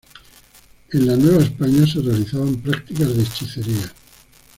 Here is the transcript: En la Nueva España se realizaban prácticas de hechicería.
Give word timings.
En 0.93 1.05
la 1.05 1.15
Nueva 1.15 1.43
España 1.43 1.85
se 1.85 2.01
realizaban 2.01 2.55
prácticas 2.55 3.15
de 3.15 3.21
hechicería. 3.21 3.93